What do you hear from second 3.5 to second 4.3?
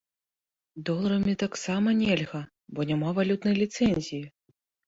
ліцэнзіі.